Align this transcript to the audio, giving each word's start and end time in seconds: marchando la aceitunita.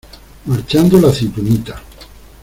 marchando 0.47 0.99
la 0.99 1.09
aceitunita. 1.09 1.79